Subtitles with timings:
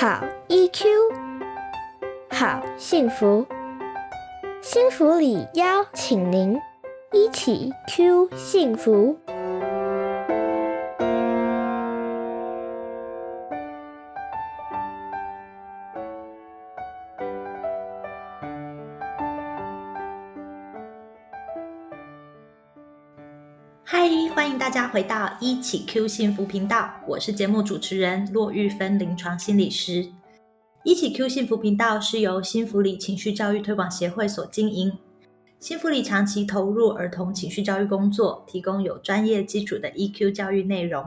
[0.00, 0.84] 好 EQ，
[2.30, 3.44] 好幸福，
[4.62, 6.56] 幸福里邀请您
[7.10, 9.18] 一起 Q 幸福。
[24.68, 30.06] 大家回到一起 Q 幸福频道，我是节目主持人骆玉芬，临床心理师。
[30.84, 34.92] 一起 Q 幸福频道是由新福里情绪教育推广协会所经营。
[35.58, 41.02] 新福里长期投入儿童情绪教育工作，提供有专业基础的 EQ 教育内容。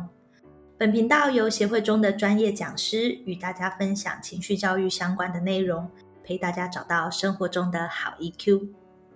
[0.80, 5.88] 本频道由协会中的专业讲师与大家分享情绪教育相关的内容，
[6.24, 8.70] 陪大家找到生活中的好 EQ。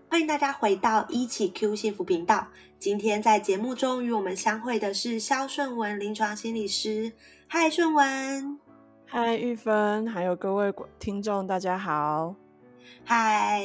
[0.07, 2.47] 欢迎大家回到一起 Q 幸福频道。
[2.79, 7.11] 今天在节目中与我们相会的是肖顺文临床心理师。
[7.47, 8.59] 嗨，顺文。
[9.05, 12.35] 嗨，玉芬，还有各位听众，大家好。
[13.03, 13.63] 嗨，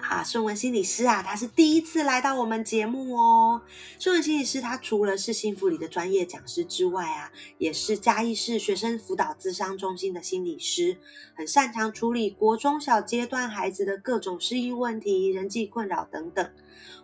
[0.00, 3.62] 啊，顺文心理师啊，他是第一次来到我们节目哦。
[3.98, 10.98] 顺文心理师他除了是幸福里的专业讲师之外啊，也是嘉义市学生辅导咨商中心的心理师，
[11.34, 16.48] 很擅长处理国中小阶段孩子的各种适应问题、人际困扰等等。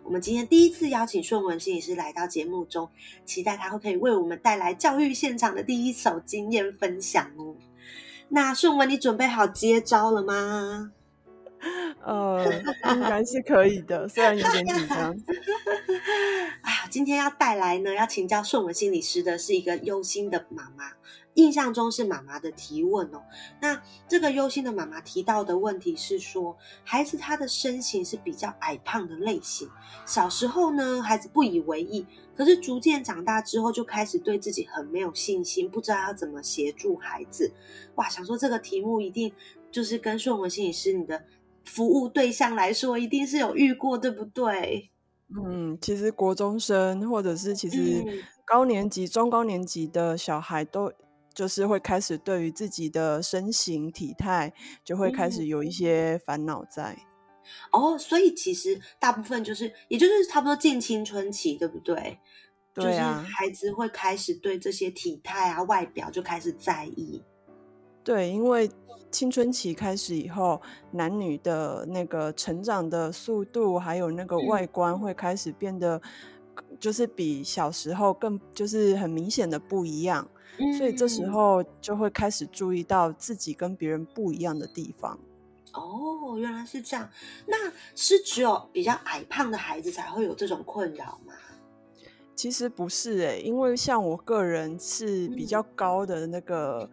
[0.03, 2.89] 我们今天第一次邀请顺文心理师来到节目中，
[3.25, 7.55] 期待他会可以为我们带来教育现场的第一手经验分享哦。
[8.29, 10.91] 那顺文，你准备好接招了吗？
[12.03, 12.45] 呃，
[12.95, 15.15] 应该是可以的，虽然有点紧张。
[16.61, 20.91] 哎呀，今天要带来呢，要请教顺文心理师的是一个忧心的妈妈，
[21.35, 23.23] 印象中是妈妈的提问哦。
[23.61, 29.69] 那这个忧心的妈妈提到的问题是说，孩子他的身形是比较矮胖的类型，
[30.05, 37.51] 小时候呢，孩子不以为意，可是逐渐长大之后，就开始对自己很没有信心，不知道要怎么协助孩子。
[37.95, 39.31] 哇，想说这个题目一定
[39.71, 41.23] 就是跟顺文心理师你的。
[41.63, 44.91] 服务对象来说，一定是有遇过，对不对？
[45.35, 48.03] 嗯，其实国中生或者是其实
[48.45, 50.91] 高年级、中高年级的小孩，都
[51.33, 54.53] 就是会开始对于自己的身形体态，
[54.83, 56.95] 就会开始有一些烦恼在。
[57.71, 62.19] 哦，所以其实大部分就是，也就是差不多近青春期，对不对？
[62.73, 67.21] 对啊，孩子会开始对这些体态啊、外表就开始在意。
[68.03, 68.69] 对，因为
[69.09, 76.01] 青春期开始以后，男女的那个成长的速度，还有那个外观会开始变得，
[76.79, 80.27] 就是比小时候更就是很明显的不一样，
[80.77, 85.17] 所以这时候就会开始注意到自己跟别人不一样的地方。
[85.73, 87.07] 哦，原来是这样，
[87.45, 91.33] 那是只有比较矮胖的孩子才会有这种困扰吗？
[92.35, 96.89] 其实不是诶，因为像我个人是比较高的那个。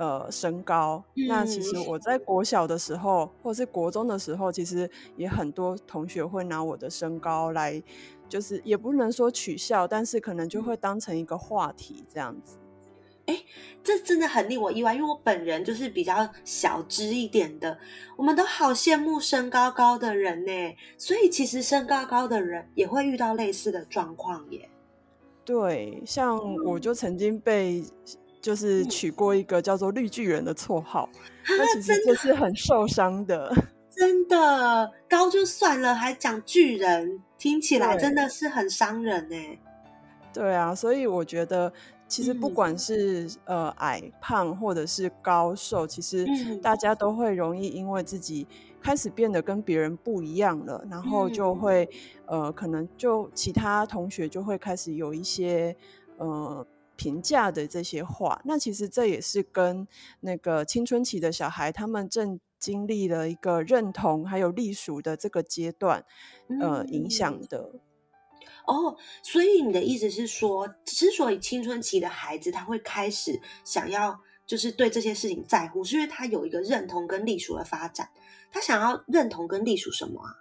[0.00, 1.04] 呃，身高。
[1.28, 7.82] 那其实我在国小的时候，或是国中的时候，其实也很多同学会拿我的身高来，
[8.26, 12.56] 就是也不能说取笑，但是可能就会当成一个话题这样子。
[13.26, 13.44] 哎，
[13.84, 17.78] 这真的很令我意外，因为我本人就是比较小只一点的，
[18.16, 20.74] 我们都好羡慕身高高的人呢。
[20.96, 24.70] 所以其实身高高的人也会遇到类似的状况耶。
[25.44, 27.84] 对，像我就曾经被。
[28.40, 31.08] 就是取过一个叫做“绿巨人”的绰号，
[31.46, 33.54] 那其实就是很受伤的。
[33.90, 39.58] 真的高就算了，还讲巨人，听起来真的是很伤人哎。
[40.32, 41.70] 对啊，所以我觉得，
[42.08, 46.26] 其实不管是呃矮胖或者是高瘦，其实
[46.62, 48.46] 大家都会容易因为自己
[48.80, 51.86] 开始变得跟别人不一样了，然后就会
[52.24, 55.76] 呃可能就其他同学就会开始有一些
[56.16, 56.66] 呃。
[57.00, 59.88] 评价的这些话，那其实这也是跟
[60.20, 66.04] 那个青春期的小孩，他们正经历了一个认同还有隶属的这个阶段，
[66.60, 67.70] 呃，影响的。
[68.66, 78.10] 哦，所以你的意思是说，之所以青春期的孩子他会开始想要就是对这些事情在乎，是因为他有一个认同跟隶属的发展。
[78.52, 80.36] 他想要认同跟隶属什么啊？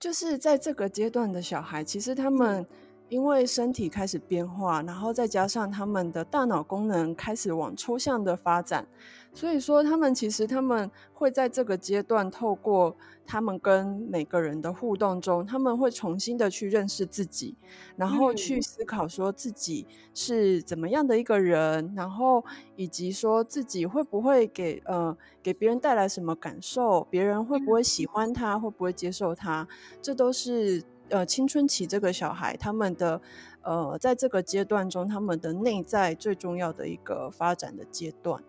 [0.00, 2.66] 就是在这个阶段的小孩，其实他们。
[3.10, 8.86] 因为身体开始变化，然后再加上他们的大脑功能开始往抽象的发展，
[9.34, 12.96] 所以说他们其实他们会在这个阶段透过
[13.26, 17.56] 他们跟每个人的互动中，他们会重新的去认识自己，
[17.96, 19.84] 然后去思考说自己
[20.14, 22.44] 是怎么样的一个人，然后
[22.76, 29.66] 以及说自己会不会给呃给别人带来什么感受，别人会不会喜欢他，会不会接受他，
[30.00, 30.80] 这都是。
[31.10, 33.20] 呃，青春期这个小孩，他们的
[33.62, 38.42] 呃，在这个阶段中，他们的内在最重要的一个发展的阶段。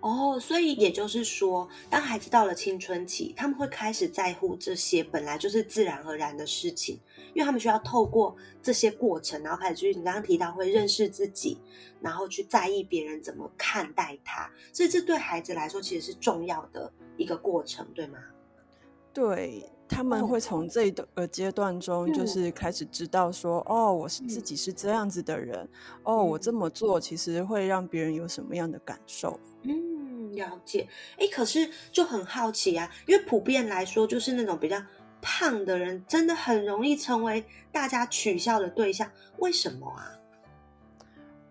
[0.00, 7.00] 哦，所以也就是说，当孩子到了青春期，他们会开始在乎这些本来就是自然而然的事情，
[7.34, 11.58] 因为他们需要透过这些过程，然后开始就是你刚刚提到会认识自己，
[12.00, 18.18] 然后去在意别人怎么看待他，所以这对孩子来说其实是重要的一个过程，对吗？
[19.16, 19.70] 对。
[19.88, 25.66] 他们会从这个阶段中，就是开始知道说，哦，我是自己是这样子的人，
[26.02, 29.38] 哦，我这么做其实会让别人有什么样的感受？
[29.62, 30.88] 嗯，了解。
[31.18, 34.76] 哎，可是就很好奇啊，因为普遍来说，就是那种比较
[35.22, 39.08] 胖的人，真的很容易成为大家取笑的对象，
[39.38, 40.10] 为什么啊？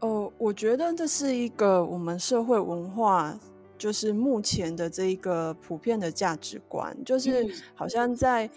[0.01, 3.39] 哦，我觉得这是一个我们社会文化。
[3.77, 7.45] 就是目前的这一个普遍的价值观，就是
[7.75, 8.50] 好像在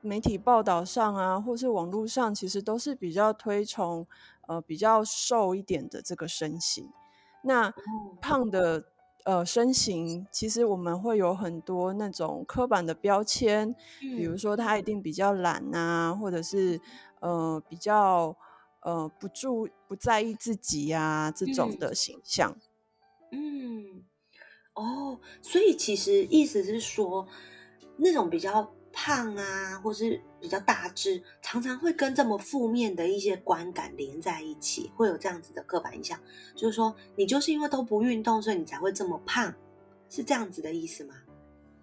[0.00, 4.06] 媒体报道上啊，或是网络上，其实都是比较推崇
[4.48, 6.86] 呃比较瘦一点的这个身形。
[7.42, 7.72] 那
[8.20, 8.84] 胖的
[9.24, 16.80] 呃身形，其实我们会有很多那种刻板的标签，比如说他一定比较懒啊，或者是
[17.20, 18.36] 呃比较
[18.80, 22.56] 呃不注不在意自己呀这种的形象。
[23.30, 24.04] 嗯。
[24.74, 27.26] 哦，所以其实意思是说，
[27.96, 36.18] 那种比较胖啊，或是比较大只，常常会跟这么负面的一些观感连在一起，会有这样子的刻板印象，
[36.56, 39.54] 就是说你就是因为都不运动，所以你才会这么胖，
[40.10, 41.14] 是这样子的意思吗？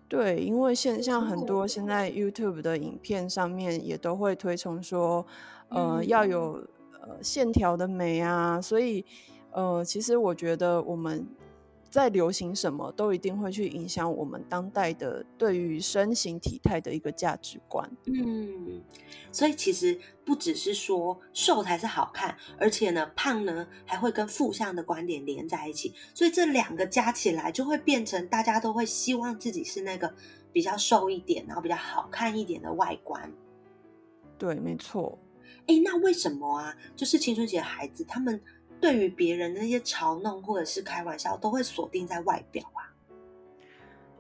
[0.10, 5.26] 对，因为现像很多现在 YouTube 的影片上面也都会推崇说，
[5.70, 6.62] 呃，要有
[7.00, 9.06] 呃线条的美啊，所以
[9.52, 11.26] 呃，其实我觉得我们。
[11.92, 17.92] 在流行什么都一定会去影响我们当代的对于身形体态的一个价值观。
[18.06, 18.82] 嗯，
[19.30, 25.94] 所以其实不只是说瘦才是好看，而且呢，胖呢还会跟负向的观点连在一起。
[26.14, 30.16] 所以这两个加起来就会变成大家都会希望自己是那个
[30.54, 33.30] 比较瘦一点，然后比较好看一点的外观。
[34.38, 35.20] 对，没错。
[35.68, 36.74] 哎，那为什么啊？
[36.96, 38.42] 就是青春期的孩子他们。
[38.82, 42.90] 对于别人那些嘲弄或者是开玩笑，都会锁定在外表啊，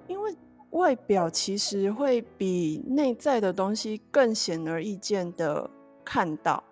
[0.07, 0.35] 因为
[0.69, 5.67] 外表其实会比内在的东西更显而易见的
[6.05, 6.63] 看到。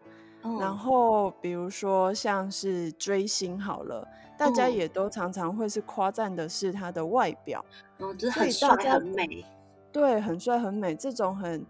[0.41, 4.07] 然后，比如说像是追星好了，
[4.37, 7.65] 大家也都常常会是夸赞的是他的外表，
[7.97, 9.43] 哦，就是很帅很美，
[9.91, 11.65] 对，很帅很美，这种很。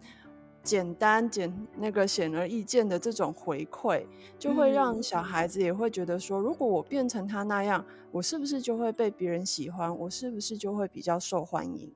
[0.69, 4.05] 简单简那个显而易见的这种回馈，
[4.37, 9.97] 就会让小孩子也会觉得说，如果我变成他那样，我是不是就会被别人喜欢？
[9.97, 11.91] 我是不是就会比较受欢迎？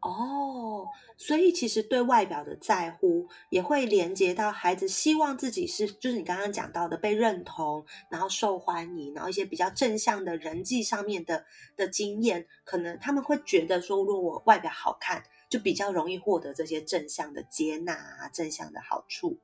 [0.00, 11.46] 哦，所以其实对外表的在乎，也会连接到孩子希望自己是，就是你刚刚讲到的被认同，然后受欢迎，然后一些比较正向的人际上面的
[11.78, 15.22] 的经验，可能他们会觉得说，如果我外表好看。
[15.50, 19.36] 就比较容易获得这些正向的接纳啊，正向的好处。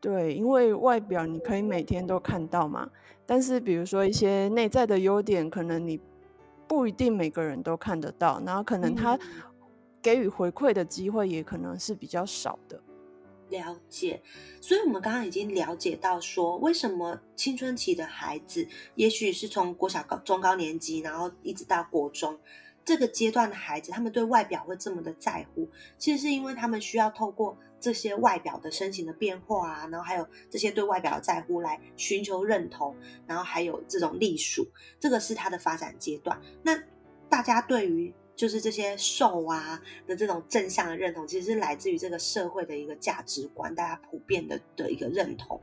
[0.00, 2.90] 对，因为外表你可以每天都看到嘛，
[3.24, 6.00] 但是比如说一些内在的优点，可能你
[6.66, 9.16] 不一定每个人都看得到，然后可能他
[10.00, 12.82] 给予回馈的机会也可能是比较少的。
[13.50, 14.22] 了解，
[14.62, 22.38] 所以我们刚刚已经了解到说，为什么青春期的孩子，也许是从国小高中高年级，然后一直到国中。
[22.84, 32.96] 这个阶段的孩子，他们对外表会这么的在乎，其实是因为他们需要透过这些外表的身形的变化啊，然后还有这些对外表的在乎来寻求认同，
[33.26, 34.66] 然后还有这种隶属，
[34.98, 36.40] 这个是他的发展阶段。
[36.62, 36.76] 那
[37.28, 45.60] 大家对于就是这些瘦啊的这种正向的认同，其实是来自于这个社会的一个价值观，大家普遍的的一个认同。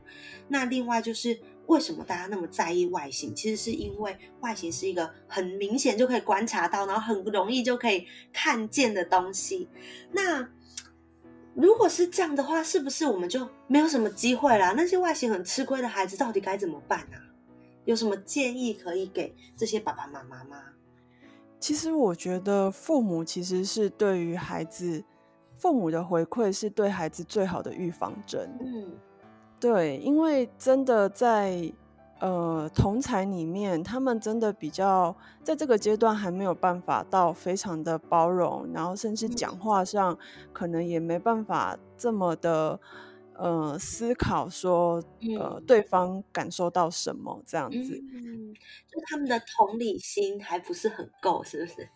[0.48, 1.38] 那另外就是。
[1.70, 3.32] 为什么大家那么在意外形？
[3.32, 9.68] 其实是因为外形是一个很明显就可以观察到，然后很容易就可以看见的东西。
[10.10, 10.48] 那
[11.54, 14.74] 如果是这样的话，是不是我们就没有什么机会啦？
[14.76, 17.22] 那些外形很吃亏的孩子到底该怎么办啊？
[17.84, 20.60] 有什么建议可以给这些爸爸妈妈吗？
[21.60, 25.04] 其实我觉得父母其实是对于孩子，
[25.54, 28.50] 父母的回馈是对孩子最好的预防针。
[28.60, 28.90] 嗯。
[29.60, 31.70] 对，因为真的在
[32.18, 35.14] 呃同才里面，他们真的比较
[35.44, 40.18] 在这个阶段还没有办法到非常的包容，然后甚至讲话上
[40.52, 42.80] 可能也没办法这么的
[43.34, 45.02] 呃思考说
[45.38, 48.54] 呃对方感受到什么这样子，嗯
[48.88, 51.88] 就他们的同理心还不是很够，是不是？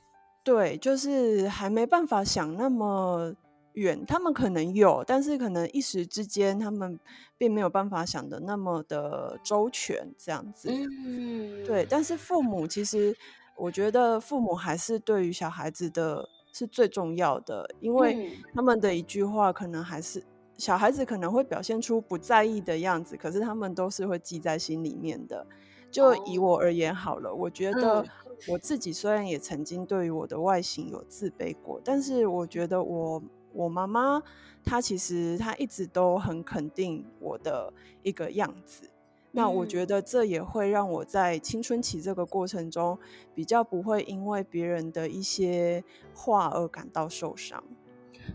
[0.42, 3.34] 对，就是还没办法想那么。
[3.74, 6.98] 远，他们可能有，但是可能一时之间，他们
[7.38, 10.68] 并没有办法想的那么的周全，这样子。
[10.70, 11.86] 嗯，对。
[11.88, 13.16] 但是父母其实，
[13.56, 20.22] 我觉得父母还是对于小孩子的是最重要的，因为他们的一句话可能还是
[20.56, 25.46] 小孩子可能会表现出不在意的样子，可是他们都是会记在心里面的。
[25.90, 28.04] 就以我而言好了，我觉得
[28.48, 33.22] 我自己虽然也曾经对于我的外形有自卑过，但是我觉得我
[33.54, 34.22] 我妈妈
[34.62, 38.90] 她其实她一直都很肯定我的一个样子。
[39.36, 42.96] 那我觉得这也会让我在青春期这个过程中
[43.34, 45.82] 比较不会因为别人的一些
[46.14, 47.62] 话而感到受伤。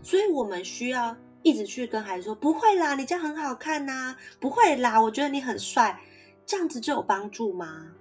[0.02, 5.98] 所以我们需要一直去跟孩子说：“不会啦，你这样很好看呐，不会啦，我觉得你很帅。”
[6.44, 7.92] 这样子就有帮助吗？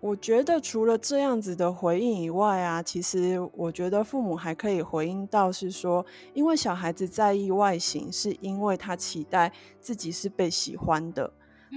[0.00, 11.32] 我觉得除了这样子的回应以外啊，其实我觉得父母还可以回应到是说，因为小孩子在意外形，是因为他期待自己是被喜欢的，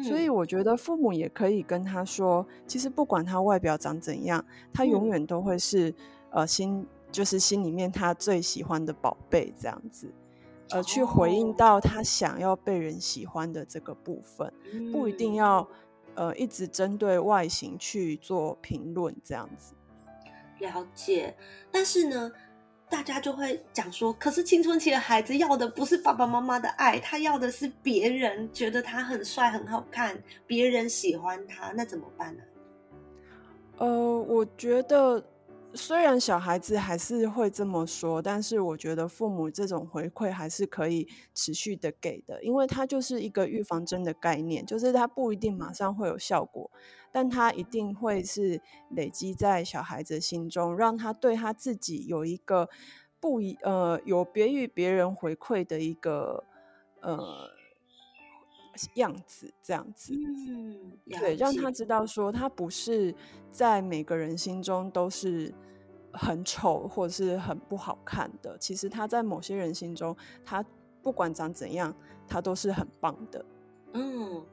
[0.07, 5.91] 所以我觉得父母也可以跟他说，其实不管他外表长怎样，他永远都会是
[6.29, 10.07] 呃心就是心里面他最喜欢的宝贝这样子。
[10.69, 14.53] 呃，去回应到他想要被人喜欢的这个部分，
[14.89, 15.67] 不一定要
[16.15, 19.73] 呃一直针对外形去做评论这样子。
[20.59, 21.35] 了解，
[21.71, 22.31] 但是呢，
[22.89, 32.43] 大家就会讲说，可是青春期的孩子要的不是爸爸妈妈的爱，他要的是别人觉得他很帅很好看，别人喜欢他，那怎么办呢？
[33.77, 35.23] 呃，我觉得。
[35.73, 46.69] 虽然小孩子还是会这么说，但是我觉得父母这种回馈还是可以持续的给的，因为它就是一个预防针的概念，就是它不一定马上会有效果，
[47.11, 52.69] 但它一定会是累积在小孩子心中，让他对他自己有一个
[53.19, 56.43] 不一呃有别于别人回馈的一个
[56.99, 57.49] 呃
[58.95, 63.13] 样子，这样子，嗯，对，让他知道说他不是
[63.51, 65.53] 在每个人心中都是。
[66.13, 70.61] 很丑或者是很不好看的，其实他在某些人心中，他
[71.01, 71.95] 不管长怎样，
[72.27, 73.45] 他都是很棒的。
[73.93, 74.45] 嗯，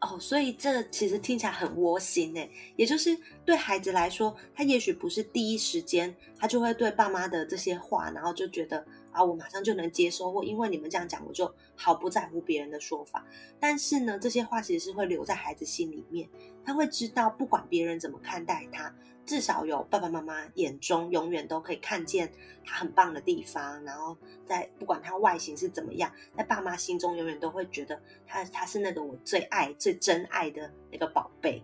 [0.00, 2.40] 哦，所以这其实听起来很窝心呢。
[2.74, 13.24] 也就是对孩子来说，他也许不是第一时间，他就会对爸妈的这些话，然后就觉得啊，我马上就能接收，或因为你们这样讲，我就毫不在乎别人的说法。
[13.60, 16.28] 但是呢，这些话其实是会留在孩子心里面，
[16.64, 18.92] 他会知道，不管别人怎么看待他。
[19.24, 22.30] 至少有爸爸妈妈眼中永远都可以看见
[22.64, 31.62] 他很棒的地方，然后在不管他外形是怎么样，在爸妈心中永远都会觉得他他是那个我最爱最真爱的那个宝贝。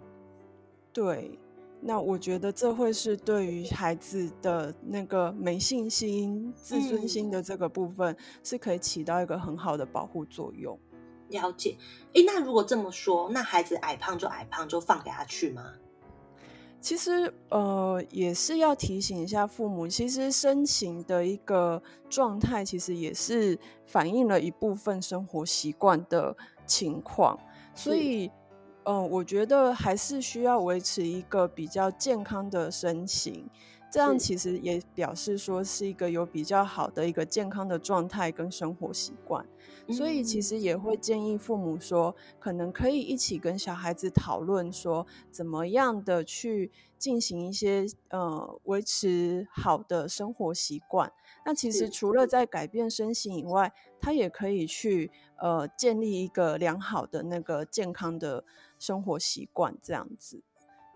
[0.93, 1.37] 对，
[1.80, 10.78] 那我觉得这会是对于孩子的那个没信心、自尊心的这个部分，是可以起到一个很好的保护作用。
[11.28, 11.76] 了解，
[12.14, 15.75] 诶，那如果这么说，那孩子矮胖就矮胖，就放给他去吗？
[16.80, 27.37] 其实，呃，也是要提醒一下父母，其实身形的一个状态，其实也是反映了一部分生活习惯的情况。
[27.75, 28.30] 所以，
[28.88, 33.47] 嗯，我觉得还是需要维持一个比较健康的身形，
[33.92, 39.45] 这样其实也表示说是一个有比较好的一个健康的状态跟生活习惯。
[39.90, 51.12] 所以其实也会建议父母说，可能可以一起跟小孩子讨论说，怎么样的去进行一些呃维持好的生活习惯。
[51.45, 58.45] 那其实除了在改变身形以外，他也可以去呃建立一个良好的那个健康的
[58.78, 60.42] 生活习惯，这样子。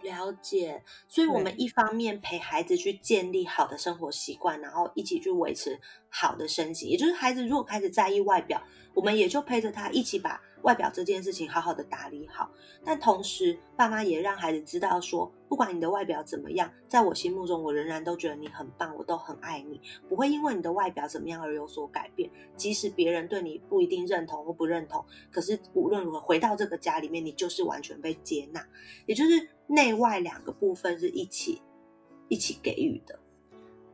[0.02, 5.78] 了解，所以我们一方面陪孩子去建立好的生活习惯，然后一起去维持
[6.10, 6.88] 好的身形。
[6.88, 8.60] 也就是孩子如果开始在意外表，
[8.94, 12.50] 我们也就陪着他一起把外表这件事情好好的打理好。
[12.84, 22.30] 但同时，爸妈也让孩子知道说，不管你的外表怎么样，在我心目中，我仍然都觉得你很棒，我都很爱你，不会因为你的外表怎么样而有所改变。
[22.56, 28.66] 即使别人对你不一定认同或不认同，可是无论如何回到这个家里面，你就是完全被接纳，
[29.06, 29.48] 也就是。
[29.72, 31.62] 内外两个部分是一起
[32.28, 33.18] 一起给予的，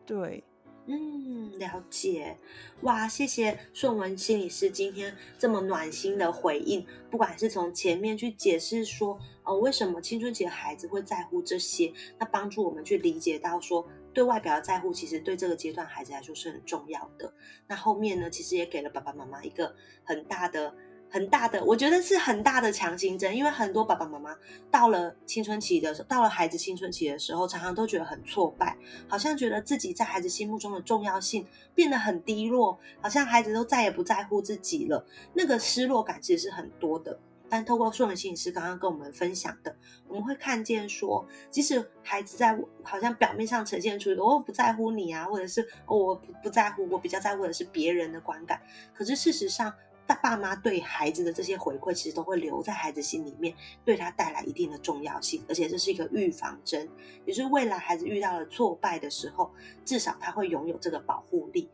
[0.05, 0.43] 对，
[0.87, 2.37] 嗯，了解，
[2.81, 17.33] 哇，谢谢顺文心理师今天这么暖心的回应，不管是从前面去解释说，哦，为什么青春期的孩子会在乎这些，那帮助我们去理解到说，对外表的在乎，其实对这个阶段孩子来说是很重要的。
[17.69, 20.75] 那后面呢，其实也给了爸爸妈妈一个很大的。
[21.11, 24.37] 很大的，我觉得是很大的强心针，因为很多爸爸妈妈
[24.71, 28.77] 到了青春期的时候，到了孩子青春期的时候，常常都觉得很挫败，
[29.09, 37.19] 好像觉得自己在孩子心目中的重要性变得很低落，好像孩子都再也不在乎自己了，那个失落感其实是很多的。
[37.51, 39.75] 但透过顺文心理师刚刚跟我们分享的，
[40.07, 48.61] 我们会看见说，即使孩子在好像表面上呈现出一个我不在乎你啊，或者是我不不在乎，我比较在乎的是别人的观感，
[48.95, 49.73] 可是事实上。
[50.09, 56.89] 爸爸妈对孩子的这些回馈，其实都会留在孩子心里面，对他带来一定的重要性，而且这是一个预防针，
[57.27, 59.53] 也是未来孩子遇到了挫败的时候，
[59.85, 61.69] 至少他会拥有这个保护力。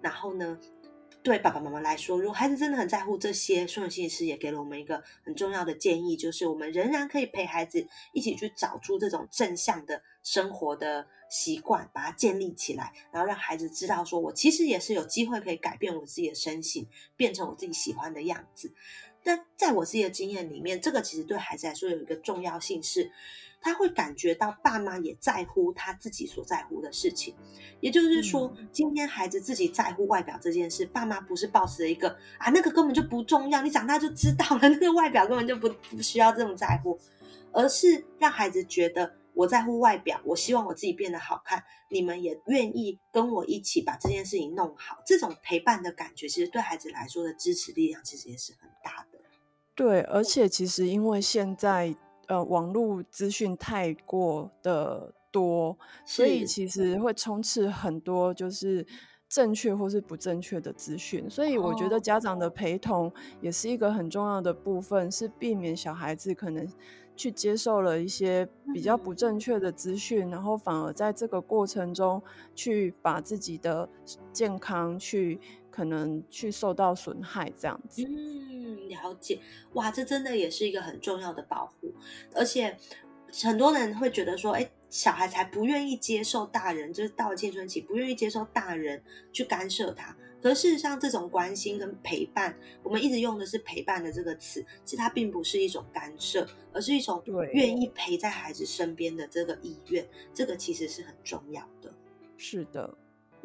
[0.00, 0.58] 然后呢？
[1.26, 18.72] 对爸爸妈妈来说，如果孩子真的很在乎这些，顺心理师也给了我们一个很重要的建议，就是我们仍然可以陪孩子一起去找出这种正向的生活的习惯，把它建立起来，然后让孩子知道，说我其实也是有机会可以改变我自己的身形，变成我自己喜欢的样子。
[19.26, 23.10] 但在我自己的经验里面，这个其实对孩子来说有一个重要性是。
[23.58, 27.34] 他会感觉到爸妈也在乎他自己所在乎的事情，
[27.80, 36.96] 也就是说，今天孩子自己在乎外表这件事，爸妈不是抱持一个啊那个根本就不重要，你长大就知道了， 那个外表根本就不不需要这么在乎，
[37.50, 49.15] 而是让孩子觉得我在乎外表，我希望我自己变得好看，你们也愿意跟我一起把这件事情弄好，这种陪伴的感觉，其实对孩子来说的支持力量其实也是很大的。
[49.76, 51.94] 对，而且其实因为现在。
[52.28, 58.84] 呃，网络资讯太过的多，所以其实会充斥很多就是
[59.28, 61.30] 正确或是不正确的资讯。
[61.30, 66.68] 所以我觉得家长的陪同也是一个很重要的部分，是避免小孩子可能
[67.14, 72.20] 去接受了一些比较不正确的资讯，然后反而在这个过程中
[72.56, 73.88] 去把自己的
[74.32, 75.38] 健康去。
[75.76, 79.38] 可能去受到损害这样子，嗯，了解，
[79.74, 81.92] 哇，这真的也是一个很重要的保护，
[82.34, 82.74] 而且
[83.44, 89.02] 很多人会觉得说，哎，小孩才不愿意接受大人，就是到了青春期不愿意接受大人
[89.34, 90.16] 去干涉他。
[90.40, 101.92] 可事实上，这种关心跟陪伴，我们一直用的是陪伴的这个词，其实它并不是一种干涉，而是一种愿意陪在孩子身边的这个意愿，这个其实是很重要的。
[102.38, 102.96] 是的。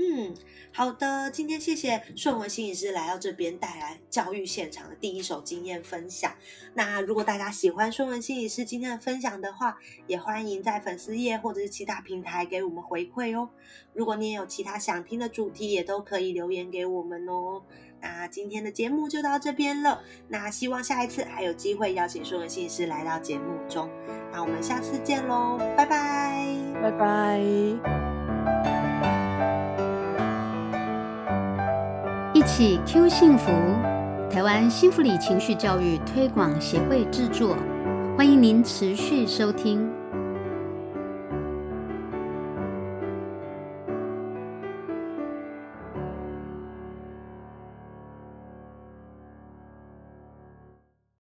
[0.02, 0.34] 嗯，
[0.74, 6.34] 好的，今天谢谢顺文心理师来到这边带来教育现场的第一手经验分享。
[6.74, 13.50] 那如果大家喜欢顺文心理师今天的分享的话，也欢迎在粉丝页或者是其他平台给我们回馈哦。
[13.94, 17.62] 如果你也有其他想听的主题，也都可以留言给我们哦。
[18.02, 23.88] 那今天的节目就到这边了，那希望下一次还有机会邀请顺文心理师来到节目中。
[24.32, 28.01] 那我们下次见喽，拜拜，拜拜。
[32.86, 33.52] Q 幸福，
[34.30, 37.58] 台湾幸福里情绪教育推广协会制作，
[38.16, 40.01] 欢迎您持续收听。